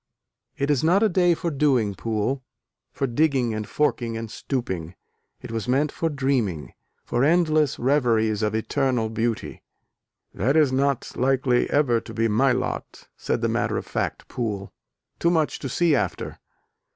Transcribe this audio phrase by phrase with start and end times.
[0.57, 2.41] "It is not a day for doing, Poole,
[2.91, 4.95] for digging and forking and stooping,
[5.43, 6.73] it was meant for dreaming,
[7.05, 9.61] for endless reveries of eternal beauty."
[10.33, 14.73] "That is not likely ever to be my lot," said the matter of fact Poole,
[15.19, 16.39] "Too much to see after."